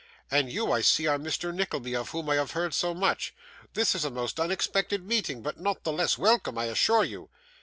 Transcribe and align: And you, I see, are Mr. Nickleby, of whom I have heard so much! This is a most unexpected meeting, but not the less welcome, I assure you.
And 0.31 0.51
you, 0.51 0.71
I 0.71 0.81
see, 0.81 1.05
are 1.05 1.19
Mr. 1.19 1.53
Nickleby, 1.53 1.95
of 1.95 2.09
whom 2.09 2.27
I 2.27 2.33
have 2.37 2.53
heard 2.53 2.73
so 2.73 2.95
much! 2.95 3.35
This 3.75 3.93
is 3.93 4.03
a 4.03 4.09
most 4.09 4.39
unexpected 4.39 5.05
meeting, 5.07 5.43
but 5.43 5.59
not 5.59 5.83
the 5.83 5.93
less 5.93 6.17
welcome, 6.17 6.57
I 6.57 6.65
assure 6.65 7.03
you. 7.03 7.29